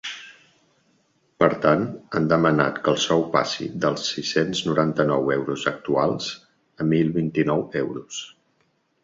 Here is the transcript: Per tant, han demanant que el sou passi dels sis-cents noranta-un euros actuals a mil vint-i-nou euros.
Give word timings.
Per 1.43 1.49
tant, 1.65 1.83
han 2.19 2.29
demanant 2.31 2.79
que 2.87 2.91
el 2.93 2.97
sou 3.03 3.21
passi 3.35 3.67
dels 3.85 4.09
sis-cents 4.15 4.63
noranta-un 4.71 5.13
euros 5.37 5.67
actuals 5.75 6.33
a 6.83 6.89
mil 6.97 7.15
vint-i-nou 7.21 7.65
euros. 7.85 8.25